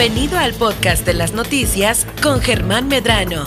[0.00, 3.44] Bienvenido al podcast de las noticias con Germán Medrano.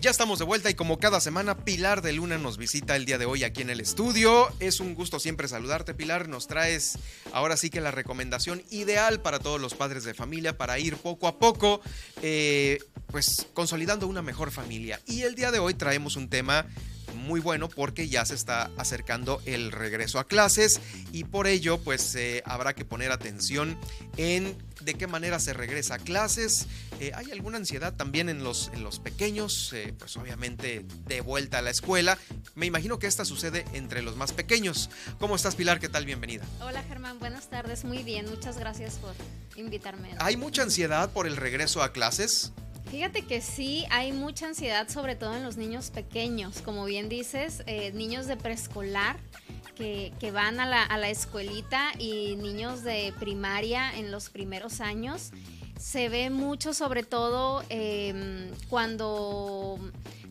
[0.00, 3.18] Ya estamos de vuelta y como cada semana, Pilar de Luna nos visita el día
[3.18, 4.46] de hoy aquí en el estudio.
[4.60, 6.28] Es un gusto siempre saludarte, Pilar.
[6.28, 7.00] Nos traes
[7.32, 11.26] ahora sí que la recomendación ideal para todos los padres de familia para ir poco
[11.26, 11.80] a poco,
[12.22, 12.78] eh,
[13.08, 15.00] pues consolidando una mejor familia.
[15.04, 16.64] Y el día de hoy traemos un tema
[17.14, 20.80] muy bueno porque ya se está acercando el regreso a clases
[21.12, 23.78] y por ello pues eh, habrá que poner atención
[24.16, 26.66] en de qué manera se regresa a clases.
[27.00, 31.58] Eh, hay alguna ansiedad también en los, en los pequeños, eh, pues obviamente de vuelta
[31.58, 32.18] a la escuela.
[32.54, 34.90] Me imagino que esta sucede entre los más pequeños.
[35.18, 35.80] ¿Cómo estás Pilar?
[35.80, 36.06] ¿Qué tal?
[36.06, 36.44] Bienvenida.
[36.60, 39.14] Hola Germán, buenas tardes, muy bien, muchas gracias por
[39.56, 40.14] invitarme.
[40.18, 42.52] ¿Hay mucha ansiedad por el regreso a clases?
[42.90, 47.62] Fíjate que sí, hay mucha ansiedad, sobre todo en los niños pequeños, como bien dices,
[47.66, 49.16] eh, niños de preescolar
[49.76, 55.30] que, van a la, a la, escuelita y niños de primaria en los primeros años.
[55.78, 59.78] Se ve mucho, sobre todo em, cuando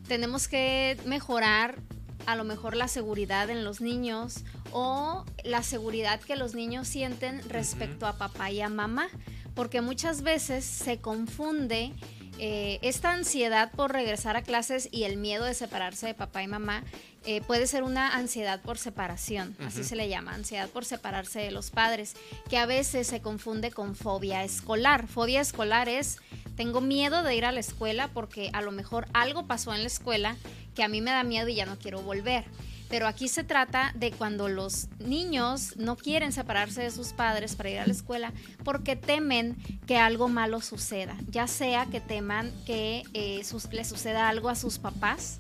[0.07, 1.79] tenemos que mejorar
[2.25, 7.41] a lo mejor la seguridad en los niños o la seguridad que los niños sienten
[7.49, 9.07] respecto a papá y a mamá,
[9.55, 11.93] porque muchas veces se confunde
[12.39, 16.47] eh, esta ansiedad por regresar a clases y el miedo de separarse de papá y
[16.47, 16.83] mamá
[17.25, 21.51] eh, puede ser una ansiedad por separación, así se le llama, ansiedad por separarse de
[21.51, 22.15] los padres,
[22.49, 25.07] que a veces se confunde con fobia escolar.
[25.07, 26.17] Fobia escolar es,
[26.55, 29.87] tengo miedo de ir a la escuela porque a lo mejor algo pasó en la
[29.87, 30.37] escuela
[30.75, 32.45] que a mí me da miedo y ya no quiero volver.
[32.89, 37.69] Pero aquí se trata de cuando los niños no quieren separarse de sus padres para
[37.69, 43.03] ir a la escuela porque temen que algo malo suceda, ya sea que teman que
[43.13, 45.39] eh, les suceda algo a sus papás,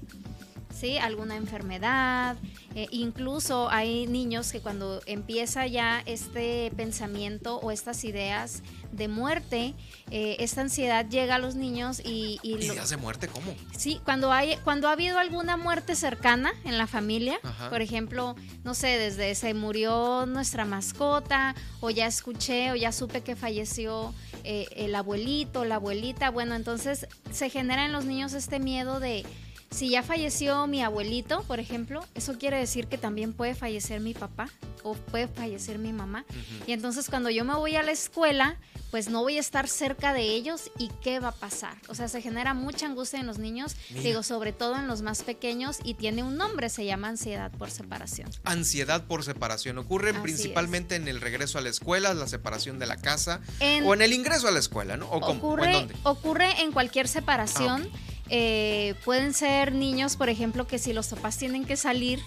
[0.79, 0.97] ¿sí?
[0.97, 2.37] alguna enfermedad,
[2.73, 9.75] eh, incluso hay niños que cuando empieza ya este pensamiento o estas ideas de muerte,
[10.09, 12.39] eh, esta ansiedad llega a los niños y...
[12.43, 13.53] y ¿Ideas de muerte cómo?
[13.77, 17.39] Sí, cuando, hay, cuando ha habido alguna muerte cercana en la familia,
[17.69, 23.21] por ejemplo, no sé, desde se murió nuestra mascota, o ya escuché, o ya supe
[23.21, 24.13] que falleció
[24.43, 29.25] eh, el abuelito, la abuelita, bueno, entonces se genera en los niños este miedo de
[29.71, 34.13] si ya falleció mi abuelito, por ejemplo, eso quiere decir que también puede fallecer mi
[34.13, 34.49] papá
[34.83, 36.25] o puede fallecer mi mamá.
[36.65, 38.57] Y entonces cuando yo me voy a la escuela,
[38.91, 41.75] pues no voy a estar cerca de ellos y qué va a pasar.
[41.87, 45.21] O sea, se genera mucha angustia en los niños, digo, sobre todo en los más
[45.21, 48.29] pequeños y tiene un nombre, se llama ansiedad por separación.
[48.45, 49.77] Ansiedad por separación.
[49.77, 53.41] Ocurre principalmente en el regreso a la escuela, la separación de la casa
[53.83, 55.09] o en el ingreso a la escuela, ¿no?
[55.09, 57.87] ocurre, ocurre en cualquier separación.
[57.93, 62.19] Ah, eh, pueden ser niños, por ejemplo, que si los papás tienen que salir,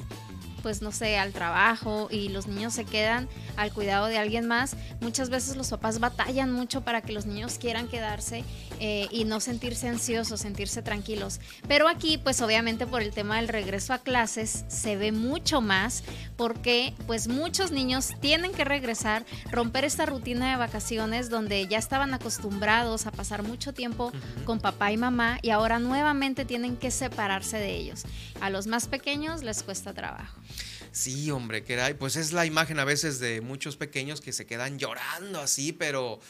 [0.63, 4.77] pues no sé, al trabajo y los niños se quedan al cuidado de alguien más,
[5.01, 8.45] muchas veces los papás batallan mucho para que los niños quieran quedarse
[8.81, 11.41] eh, y no sentirse ansiosos, sentirse tranquilos.
[11.69, 16.05] Pero aquí, pues obviamente por el tema del regreso a clases, se ve mucho más
[16.37, 22.15] porque pues muchos niños tienen que regresar, romper esta rutina de vacaciones donde ya estaban
[22.15, 24.13] acostumbrados a pasar mucho tiempo
[24.45, 28.05] con papá y mamá y ahora nuevamente tienen que separarse de ellos.
[28.41, 30.37] A los más pequeños les cuesta trabajo.
[30.93, 34.47] Sí, hombre, que era, pues es la imagen a veces de muchos pequeños que se
[34.47, 36.21] quedan llorando así, pero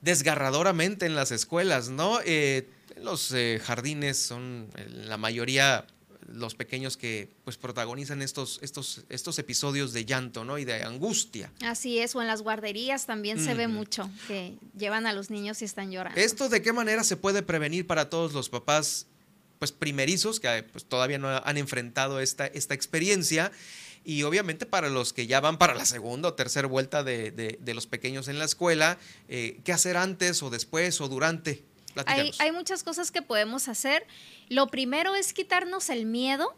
[0.00, 2.20] desgarradoramente en las escuelas, ¿no?
[2.24, 2.68] Eh,
[3.02, 5.86] los eh, jardines son la mayoría
[6.28, 10.58] los pequeños que pues protagonizan estos, estos, estos episodios de llanto, ¿no?
[10.58, 11.50] Y de angustia.
[11.62, 15.62] Así es, o en las guarderías también se ve mucho que llevan a los niños
[15.62, 16.20] y están llorando.
[16.20, 19.06] ¿Esto de qué manera se puede prevenir para todos los papás
[19.58, 23.50] pues primerizos que pues, todavía no han enfrentado esta, esta experiencia?
[24.08, 27.86] Y obviamente para los que ya van para la segunda o tercera vuelta de, los
[27.86, 28.98] pequeños en la escuela,
[29.28, 31.62] eh, ¿qué hacer antes o después o durante?
[32.06, 34.06] Hay, hay muchas cosas que podemos hacer.
[34.48, 36.56] Lo primero es quitarnos el miedo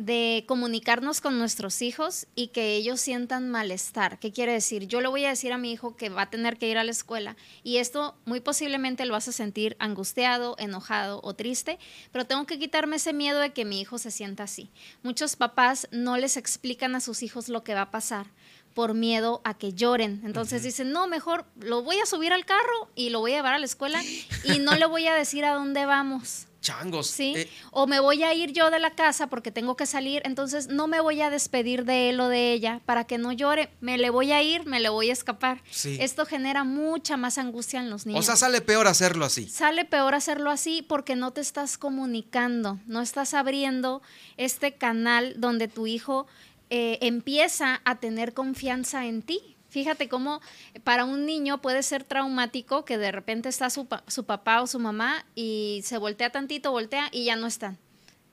[0.00, 4.18] de comunicarnos con nuestros hijos y que ellos sientan malestar.
[4.18, 4.86] ¿Qué quiere decir?
[4.86, 6.84] Yo le voy a decir a mi hijo que va a tener que ir a
[6.84, 11.78] la escuela y esto muy posiblemente lo hace sentir angustiado, enojado o triste,
[12.12, 14.70] pero tengo que quitarme ese miedo de que mi hijo se sienta así.
[15.02, 18.26] Muchos papás no les explican a sus hijos lo que va a pasar
[18.72, 20.22] por miedo a que lloren.
[20.24, 23.52] Entonces dicen, no, mejor lo voy a subir al carro y lo voy a llevar
[23.52, 24.02] a la escuela
[24.44, 27.06] y no le voy a decir a dónde vamos changos.
[27.08, 27.34] Sí.
[27.36, 27.50] Eh.
[27.70, 30.86] o me voy a ir yo de la casa porque tengo que salir, entonces no
[30.86, 33.70] me voy a despedir de él o de ella para que no llore.
[33.80, 35.62] Me le voy a ir, me le voy a escapar.
[35.70, 35.96] Sí.
[36.00, 38.20] Esto genera mucha más angustia en los niños.
[38.20, 39.48] O sea, sale peor hacerlo así.
[39.48, 44.02] Sale peor hacerlo así porque no te estás comunicando, no estás abriendo
[44.36, 46.26] este canal donde tu hijo
[46.70, 50.40] eh, empieza a tener confianza en ti Fíjate cómo
[50.84, 54.78] para un niño puede ser traumático que de repente está su, su papá o su
[54.78, 57.78] mamá y se voltea tantito, voltea y ya no están.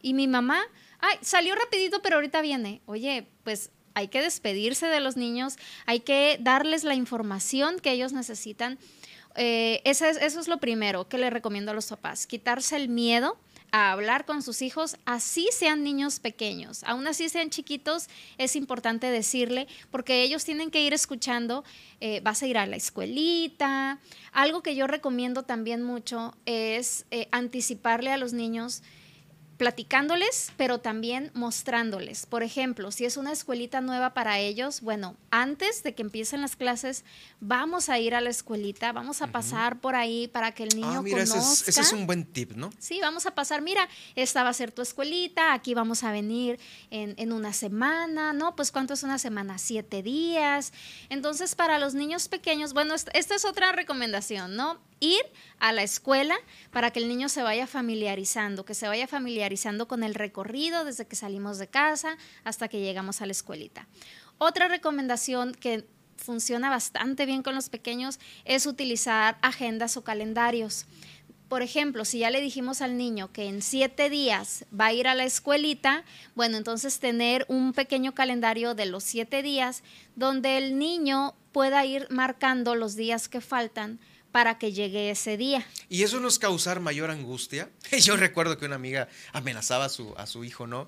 [0.01, 0.59] Y mi mamá,
[0.99, 2.81] ay, salió rapidito, pero ahorita viene.
[2.85, 8.13] Oye, pues hay que despedirse de los niños, hay que darles la información que ellos
[8.13, 8.77] necesitan.
[9.35, 12.89] Eh, eso, es, eso es lo primero que le recomiendo a los papás, quitarse el
[12.89, 13.39] miedo
[13.71, 19.07] a hablar con sus hijos, así sean niños pequeños, aún así sean chiquitos, es importante
[19.07, 21.63] decirle, porque ellos tienen que ir escuchando,
[21.99, 23.99] eh, vas a ir a la escuelita.
[24.31, 28.83] Algo que yo recomiendo también mucho es eh, anticiparle a los niños
[29.57, 32.27] platicándoles, pero también mostrándoles.
[32.27, 36.55] Por ejemplo, si es una escuelita nueva para ellos, bueno, antes de que empiecen las
[36.55, 37.03] clases,
[37.41, 40.99] vamos a ir a la escuelita, vamos a pasar por ahí para que el niño
[40.99, 41.69] ah, mira, conozca.
[41.69, 42.69] Ese es, un buen tip, ¿no?
[42.77, 46.59] Sí, vamos a pasar, mira, esta va a ser tu escuelita, aquí vamos a venir
[46.91, 48.55] en, en una semana, ¿no?
[48.55, 49.57] Pues ¿cuánto es una semana?
[49.57, 50.71] Siete días.
[51.09, 54.79] Entonces, para los niños pequeños, bueno, esta es otra recomendación, ¿no?
[54.99, 55.21] ir
[55.59, 56.35] a la escuela
[56.71, 59.46] para que el niño se vaya familiarizando, que se vaya familiarizando
[59.87, 63.87] con el recorrido desde que salimos de casa hasta que llegamos a la escuelita.
[64.37, 65.85] Otra recomendación que
[66.17, 70.85] funciona bastante bien con los pequeños es utilizar agendas o calendarios.
[71.47, 75.07] Por ejemplo, si ya le dijimos al niño que en siete días va a ir
[75.07, 76.03] a la escuelita,
[76.35, 79.81] bueno, entonces tener un pequeño calendario de los siete días
[80.15, 83.99] donde el niño pueda ir marcando los días que faltan
[84.37, 85.65] para que llegue ese día.
[85.89, 87.71] ¿Y eso no es causar mayor angustia?
[88.03, 90.87] Yo recuerdo que una amiga amenazaba a su, a su hijo, ¿no?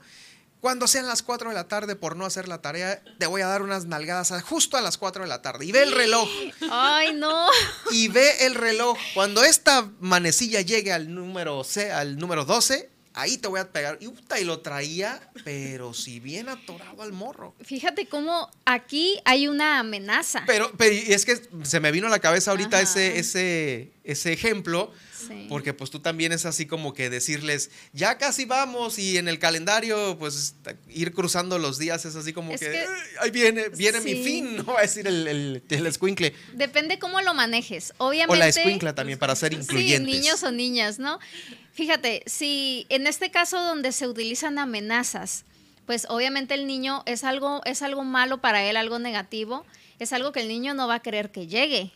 [0.60, 3.48] Cuando sean las 4 de la tarde por no hacer la tarea, te voy a
[3.48, 5.66] dar unas nalgadas justo a las 4 de la tarde.
[5.66, 6.30] Y ve el reloj.
[6.70, 7.48] Ay, no.
[7.90, 8.96] Y ve el reloj.
[9.16, 12.88] Cuando esta manecilla llegue al número C, al número 12,
[13.22, 14.00] ahí te voy a pegar.
[14.02, 14.08] Y,
[14.40, 17.56] y lo traía, pero si bien atorado al morro.
[17.62, 20.44] Fíjate cómo aquí hay una amenaza.
[20.46, 24.92] Pero, pero es que se me vino a la cabeza ahorita ese, ese, ese ejemplo.
[25.48, 29.38] Porque pues tú también es así como que decirles, ya casi vamos y en el
[29.38, 30.56] calendario pues
[30.88, 32.86] ir cruzando los días es así como que,
[33.20, 34.66] ahí viene, viene mi fin, ¿no?
[34.66, 38.34] Va a decir el, el, el Depende cómo lo manejes, obviamente.
[38.34, 40.14] O la escuincla también para ser incluyentes.
[40.14, 41.20] Sí, niños o niñas, ¿no?
[41.80, 45.46] Fíjate, si en este caso donde se utilizan amenazas,
[45.86, 49.66] pues obviamente el niño es algo, es algo malo para él, algo negativo,
[49.98, 51.94] es algo que el niño no va a querer que llegue.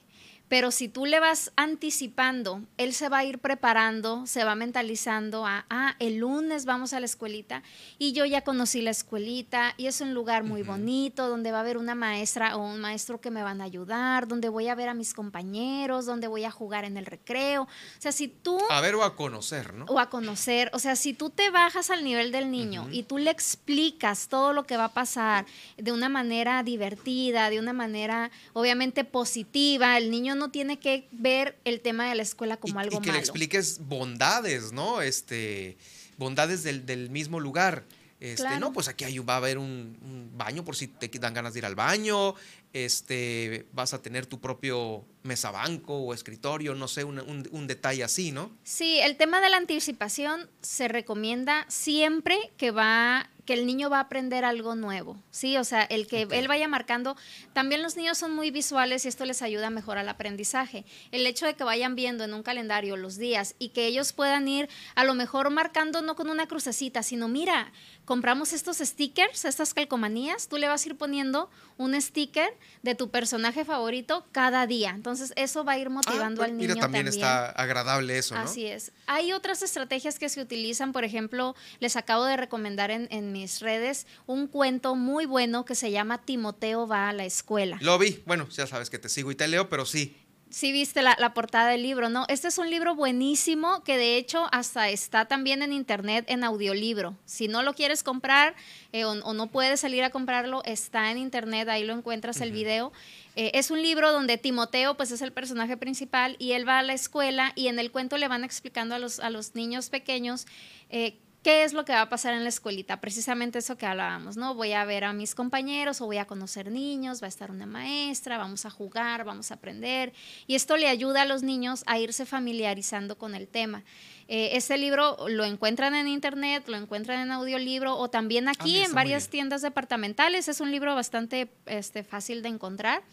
[0.54, 5.48] Pero si tú le vas anticipando, él se va a ir preparando, se va mentalizando
[5.48, 7.64] a, ah, el lunes vamos a la escuelita
[7.98, 11.62] y yo ya conocí la escuelita y es un lugar muy bonito donde va a
[11.62, 14.90] haber una maestra o un maestro que me van a ayudar, donde voy a ver
[14.90, 17.64] a mis compañeros, donde voy a jugar en el recreo.
[17.64, 17.68] O
[17.98, 18.60] sea, si tú...
[18.70, 19.86] A ver o a conocer, ¿no?
[19.86, 20.70] O a conocer.
[20.74, 24.54] O sea, si tú te bajas al nivel del niño y tú le explicas todo
[24.54, 25.48] lo que va a pasar
[25.78, 31.60] de una manera divertida, de una manera obviamente positiva, el niño no tiene que ver
[31.66, 33.04] el tema de la escuela como algo malo.
[33.04, 35.02] Y que le expliques bondades, ¿no?
[35.02, 35.78] Este,
[36.18, 37.86] bondades del, mismo lugar.
[38.20, 41.60] Este, no, pues aquí va a haber un, baño por si te dan ganas de
[41.60, 42.36] ir al baño,
[42.72, 47.20] este, vas a tener tu propio mesabanco o escritorio, no sé, un,
[47.52, 48.50] un, detalle así, ¿no?
[48.64, 53.98] Sí, el tema de la anticipación se recomienda siempre que va que el niño va
[53.98, 55.58] a aprender algo nuevo, ¿sí?
[55.58, 57.18] O sea, el que él vaya marcando,
[57.54, 60.86] también los niños son muy visuales y esto les ayuda a mejorar el aprendizaje.
[61.12, 64.48] El hecho de que vayan viendo en un calendario los días y que ellos puedan
[64.48, 67.72] ir a lo mejor marcando no con una crucecita, sino mira,
[68.06, 73.10] compramos estos stickers, estas calcomanías, tú le vas a ir poniendo un sticker de tu
[73.10, 74.92] personaje favorito cada día.
[74.92, 76.76] Entonces, eso va a ir motivando ah, al niño.
[76.76, 78.42] Mira, también, está agradable eso, ¿no?
[78.42, 78.92] Así es.
[79.08, 83.60] Hay otras estrategias que se utilizan, por ejemplo, les acabo de recomendar en, en mis
[83.60, 87.78] redes un cuento muy bueno que se llama Timoteo va a la escuela.
[87.82, 90.16] Lo vi, bueno, ya sabes que te sigo y te leo, pero sí,
[90.54, 92.26] sí viste la, portada del libro, ¿no?
[92.30, 97.18] Este es un libro buenísimo que de hecho hasta está también en internet en audiolibro.
[97.26, 98.54] Si no lo quieres comprar
[98.92, 102.94] eh, o, no puedes salir a comprarlo, está en internet, ahí lo encuentras el video.
[103.36, 106.84] Eh, es un libro donde Timoteo pues es el personaje principal y él va a
[106.84, 110.46] la escuela y en el cuento le van explicando a los, a los niños pequeños
[110.92, 113.02] eh, ¿Qué es lo que va a pasar en la escuelita?
[113.02, 114.56] Precisamente eso que hablábamos, ¿no?
[114.56, 117.66] Voy a ver a mis compañeros o voy a conocer niños, va a estar una
[117.66, 120.14] maestra, vamos a jugar, vamos a aprender.
[120.48, 123.84] Y esto le ayuda a los niños a irse familiarizando con el tema.
[124.30, 128.94] Eh, este libro lo encuentran en internet, lo encuentran en audiolibro o también aquí en
[128.94, 130.48] varias tiendas departamentales.
[130.48, 133.04] Es un libro bastante este, fácil de encontrar.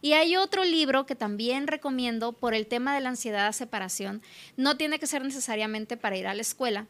[0.00, 4.22] Y hay otro libro que también recomiendo por el tema de la ansiedad de separación.
[4.56, 6.86] No tiene que ser necesariamente para ir a la escuela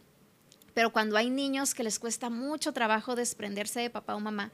[0.75, 4.53] pero cuando hay niños que les cuesta mucho trabajo desprenderse de papá o mamá,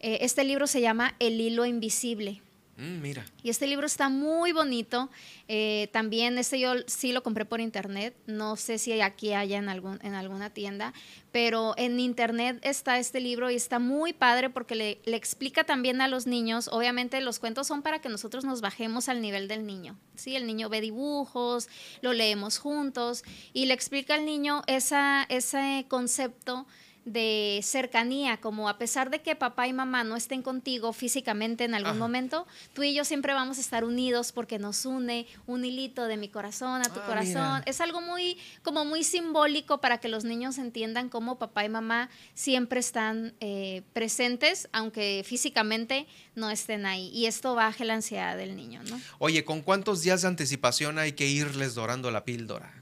[0.00, 2.42] eh, este libro se llama El hilo invisible.
[2.78, 3.02] Mm.
[3.42, 5.10] Y este libro está muy bonito.
[5.48, 8.14] Eh, también este yo sí lo compré por internet.
[8.26, 10.94] No sé si aquí haya en, algún, en alguna tienda,
[11.32, 16.00] pero en internet está este libro y está muy padre porque le, le, explica también
[16.00, 16.68] a los niños.
[16.68, 19.98] Obviamente los cuentos son para que nosotros nos bajemos al nivel del niño.
[20.14, 20.36] ¿sí?
[20.36, 21.68] El niño ve dibujos,
[22.00, 26.64] lo leemos juntos y le explica al niño esa, ese concepto
[27.12, 31.74] de cercanía, como a pesar de que papá y mamá no estén contigo físicamente en
[31.74, 36.06] algún momento, tú y yo siempre vamos a estar unidos porque nos une un hilito
[36.06, 37.62] de mi corazón a tu ah, corazón.
[37.66, 42.10] Es algo muy, como muy simbólico para que los niños entiendan cómo papá y mamá
[42.34, 47.10] siempre están eh, presentes, aunque físicamente no estén ahí.
[47.12, 49.00] Y esto baje la ansiedad del niño, ¿no?
[49.18, 52.77] Oye, ¿con cuántos días de anticipación hay que irles dorando la píldora?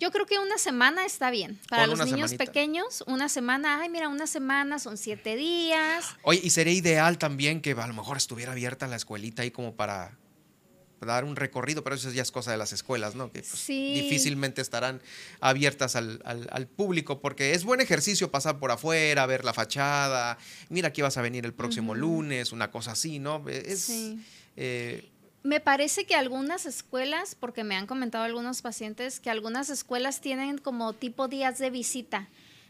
[0.00, 1.60] Yo creo que una semana está bien.
[1.68, 6.06] Para los niños pequeños, una semana, ay, mira, una semana son siete días.
[6.22, 9.76] Oye, y sería ideal también que a lo mejor estuviera abierta la escuelita ahí como
[9.76, 10.16] para
[11.00, 13.30] dar un recorrido, pero eso ya es cosa de las escuelas, ¿no?
[13.30, 15.02] Que pues, difícilmente estarán
[15.40, 20.38] abiertas al, público, porque es buen ejercicio pasar por afuera, ver la fachada,
[20.70, 23.46] mira, aquí vas a venir el próximo lunes, una cosa así, ¿no?
[23.48, 24.18] Es, sí.
[24.56, 25.10] Eh,
[25.42, 30.58] me parece que algunas escuelas, porque me han comentado algunos pacientes, que algunas escuelas tienen
[30.58, 32.28] como tipo días de visita,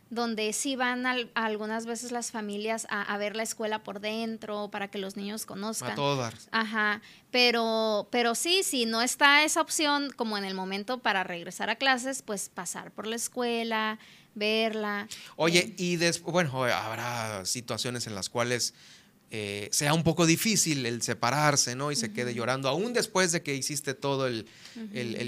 [0.09, 4.99] donde sí van algunas veces las familias a, ver la escuela por dentro para que
[4.99, 5.93] los niños conozcan.
[5.93, 6.49] A todas.
[6.51, 7.01] Ajá,
[7.31, 11.77] pero, pero sí, si no está esa opción como en el momento para regresar a
[11.77, 14.01] clases, pues pasar por la escuela,
[14.35, 15.07] verla.
[15.37, 15.75] Oye, eh.
[15.77, 18.75] y después, bueno, habrá situaciones en las cuales
[19.33, 21.93] eh, sea un poco difícil el separarse, ¿no?
[21.93, 24.45] Y se quede llorando, aún después de que hiciste todo el,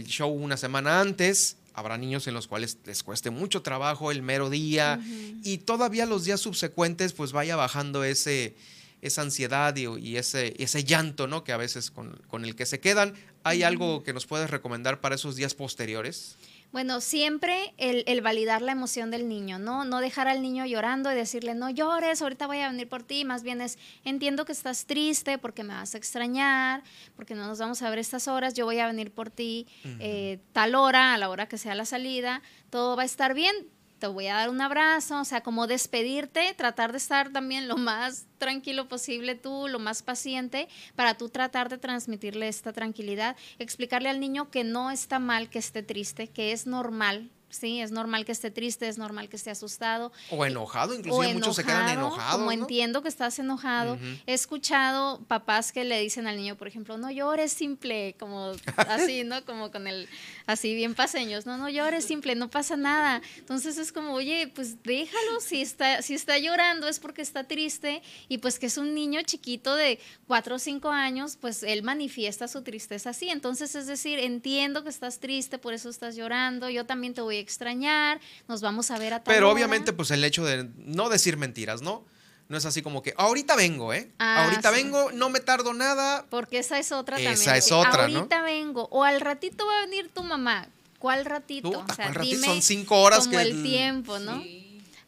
[0.07, 1.57] show una semana antes.
[1.75, 5.01] Habrá niños en los cuales les cueste mucho trabajo el mero día
[5.43, 8.55] y todavía los días subsecuentes pues vaya bajando ese,
[9.03, 11.45] esa ansiedad y, ese, ese llanto, ¿no?
[11.45, 13.15] Que a veces con, con el que se quedan.
[13.45, 16.37] ¿Hay algo que nos puedes recomendar para esos días posteriores?
[16.73, 19.85] Bueno, siempre el, validar la emoción del niño, ¿no?
[19.85, 23.27] No dejar al niño llorando y decirle, no llores, ahorita voy a venir por ti.
[23.27, 26.83] Más bien es, entiendo que estás triste porque me vas a extrañar,
[27.15, 30.41] porque no nos vamos a ver estas horas, yo voy a venir por ti eh,
[30.55, 33.55] tal hora, a la hora que sea la salida, todo va a estar bien
[34.03, 37.77] te voy a dar un abrazo, o sea, como despedirte, tratar de estar también lo
[37.77, 40.67] más tranquilo posible tú, lo más paciente,
[40.97, 45.61] para tú tratar de transmitirle esta tranquilidad, explicarle al niño que no está mal que
[45.61, 49.51] esté triste, que es normal Sí, es normal que esté triste, es normal que esté
[49.51, 50.11] asustado.
[50.31, 52.39] O enojado, inclusive muchos se quedan enojados.
[52.39, 53.99] Como entiendo que estás enojado.
[54.27, 59.23] He escuchado papás que le dicen al niño, por ejemplo, no llores simple, como así,
[59.25, 59.45] ¿no?
[59.45, 60.09] Como con el,
[60.47, 63.21] así bien paseños, no, no llores simple, no pasa nada.
[63.37, 68.03] Entonces es como, oye, pues déjalo, si está, si está llorando es porque está triste
[68.29, 72.49] y pues que es un niño chiquito de cuatro o cinco años, pues él manifiesta
[72.49, 73.29] su tristeza así.
[73.29, 77.37] Entonces es decir, entiendo que estás triste, por eso estás llorando, yo también te voy
[77.37, 81.09] a extrañar, nos vamos a ver a tal Pero obviamente, pues el hecho de no
[81.09, 82.05] decir mentiras, ¿no?
[82.49, 84.11] No es así como que ahorita vengo, ¿eh?
[84.19, 86.27] Ah, ahorita vengo, no me tardo nada.
[86.29, 87.33] Porque esa es otra también.
[87.33, 88.89] Esa es otra, ahorita vengo.
[88.91, 90.69] O al ratito va a venir tu mamá.
[90.99, 91.71] ¿Cuál ratito?
[91.71, 92.45] o sea, ratito?
[92.45, 94.43] Son cinco horas como el tiempo, ¿no?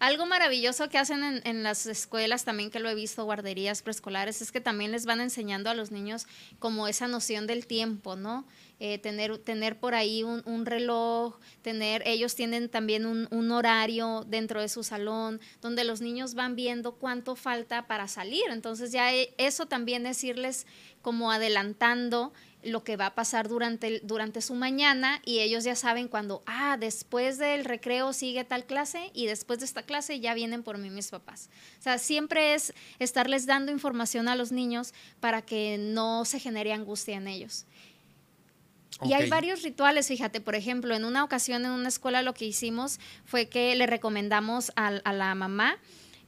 [0.01, 4.43] Algo maravilloso que hacen en, en, las escuelas también que lo he visto, guarderías preescolares,
[4.43, 6.27] es que también les van enseñando a los niños
[6.59, 8.45] como esa noción del tiempo, ¿no?
[8.81, 14.69] Eh, tener, tener por ahí un, reloj, tener, ellos tienen también un, horario dentro de
[14.69, 18.43] su salón, donde los niños van viendo cuánto falta para salir.
[18.51, 20.67] Entonces ya e, eso también es irles
[21.03, 22.33] como adelantando
[22.65, 26.77] lo que va a pasar durante, durante su mañana y ellos ya saben cuando, ah,
[26.79, 30.91] después del recreo sigue tal clase y después de esta clase ya vienen por mí
[30.91, 31.49] mis papás.
[31.79, 36.73] O sea, siempre es estarles dando información a los niños para que no se genere
[36.73, 37.67] angustia en ellos.
[39.03, 42.45] Y hay varios rituales, fíjate, por ejemplo, en una ocasión en una escuela lo que
[42.45, 45.79] hicimos fue que le recomendamos a, la mamá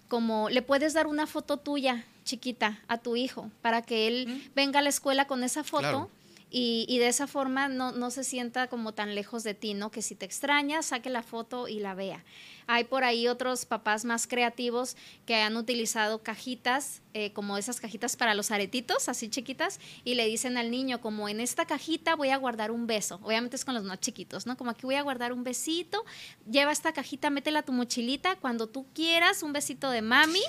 [0.09, 4.81] como le puedes dar una foto tuya chiquita a tu hijo para que él venga
[4.81, 6.11] a la escuela con esa foto.
[6.49, 9.91] Y, de esa forma no, no, se sienta como tan lejos de ti, ¿no?
[9.91, 12.25] Que si te extraña, saque la foto y la vea.
[12.69, 18.17] Hay por ahí otros papás más creativos que han utilizado cajitas, eh, como esas cajitas
[18.17, 22.31] para los aretitos, así chiquitas, y le dicen al niño, como en esta cajita voy
[22.31, 23.21] a guardar un beso.
[23.23, 24.57] Obviamente es con los más chiquitos, ¿no?
[24.57, 26.05] Como aquí voy a guardar un besito,
[26.51, 30.43] lleva esta cajita, métela a tu mochilita, cuando tú quieras, un besito de mami.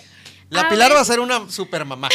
[0.50, 2.08] La Pilar va a ser una super mamá,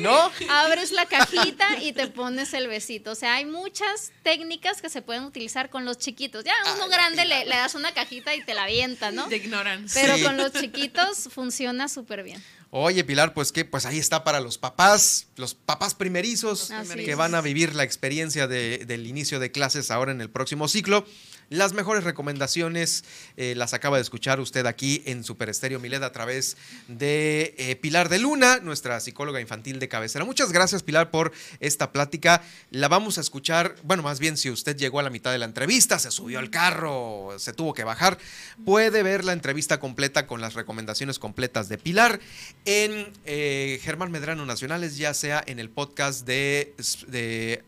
[0.00, 0.30] ¿no?
[0.50, 3.12] Abres la cajita y te pones el besito.
[3.12, 6.44] O sea, hay muchas técnicas que se pueden utilizar con los chiquitos.
[6.44, 9.26] Ya uno grande le, das una cajita y te la avienta, ¿no?
[9.28, 10.00] De ignorancia.
[10.02, 12.42] Pero con los chiquitos funciona súper bien.
[12.72, 17.34] Oye, Pilar, pues que pues ahí está para los papás, los papás primerizos que van
[17.34, 21.04] a vivir la experiencia de- del inicio de clases ahora en el próximo ciclo.
[21.50, 23.02] Las mejores recomendaciones
[23.36, 27.74] eh, las acaba de escuchar usted aquí en Super Estéreo Mileda a través de eh,
[27.74, 30.24] Pilar de Luna, nuestra psicóloga infantil de cabecera.
[30.24, 32.44] Muchas gracias, Pilar, por esta plática.
[32.70, 35.44] La vamos a escuchar, bueno, más bien si usted llegó a la mitad de la
[35.44, 38.18] entrevista, se subió al carro, se tuvo que bajar,
[38.64, 42.20] puede ver la entrevista completa con las recomendaciones completas de Pilar
[42.64, 47.64] en eh, Germán Medrano Nacionales, ya sea en el podcast de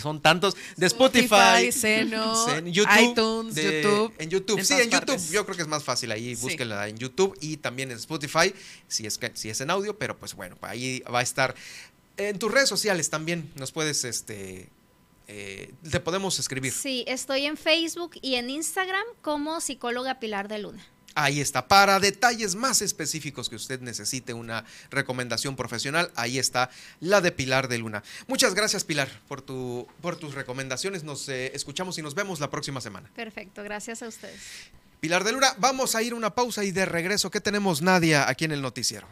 [0.00, 4.90] Son tantos de Spotify, Spotify, YouTube, iTunes, de- YouTube, En YouTube, en sí, en YouTube.
[5.06, 5.30] partes.
[5.30, 6.42] Yo creo que es más fácil ahí, Sí.
[6.42, 8.54] búsquenla en YouTube y también en Spotify,
[8.88, 11.54] si es que si es en audio, pero pues bueno, ahí va a estar.
[12.16, 14.68] En tus redes sociales también nos puedes, este,
[15.28, 16.72] eh, te podemos escribir.
[16.72, 20.86] Sí, estoy en Facebook y en Instagram como psicóloga Pilar de Luna.
[21.14, 21.66] Ahí está.
[21.66, 27.68] Para detalles más específicos que usted necesite una recomendación profesional, ahí está la de Pilar
[27.68, 28.02] de Luna.
[28.26, 31.04] Muchas gracias, Pilar, por, tu, por tus recomendaciones.
[31.04, 33.10] Nos eh, escuchamos y nos vemos la próxima semana.
[33.14, 34.40] Perfecto, gracias a ustedes.
[35.00, 38.28] Pilar de Luna, vamos a ir a una pausa y de regreso, ¿qué tenemos, Nadia,
[38.28, 39.08] aquí en el noticiero?